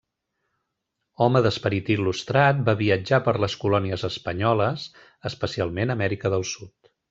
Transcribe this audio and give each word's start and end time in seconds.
Home 1.25 1.41
d'esperit 1.47 1.91
il·lustrat, 1.97 2.63
va 2.71 2.75
viatjar 2.81 3.21
per 3.29 3.35
les 3.45 3.57
colònies 3.67 4.09
espanyoles, 4.11 4.89
especialment 5.33 5.95
a 5.95 5.99
Amèrica 6.01 6.37
del 6.37 6.49
Sud. 6.57 6.95